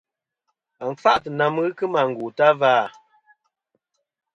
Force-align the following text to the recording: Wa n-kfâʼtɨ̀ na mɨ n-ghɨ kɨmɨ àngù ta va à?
Wa 0.85 0.91
n-kfâʼtɨ̀ 0.93 1.33
na 1.37 1.45
mɨ 1.53 1.61
n-ghɨ 1.63 1.75
kɨmɨ 1.77 1.97
àngù 2.01 2.25
ta 2.37 2.47
va 2.59 2.69
à? 2.83 2.85